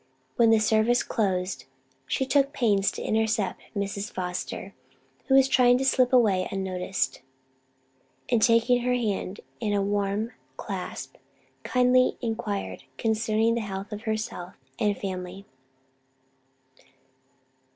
When 0.35 0.49
the 0.49 0.57
service 0.57 1.03
closed 1.03 1.65
she 2.07 2.25
took 2.25 2.53
pains 2.53 2.89
to 2.93 3.03
intercept 3.03 3.61
Mrs. 3.75 4.11
Foster, 4.11 4.73
who 5.27 5.35
was 5.35 5.47
trying 5.47 5.77
to 5.77 5.85
slip 5.85 6.11
away 6.11 6.47
unnoticed, 6.51 7.21
and 8.27 8.41
taking 8.41 8.81
her 8.81 8.95
hand 8.95 9.41
in 9.59 9.73
a 9.75 9.81
warm 9.83 10.31
clasp, 10.57 11.17
kindly 11.61 12.17
inquired 12.19 12.85
concerning 12.97 13.53
the 13.53 13.61
health 13.61 13.91
of 13.91 14.01
herself 14.05 14.55
and 14.79 14.97
family. 14.97 15.45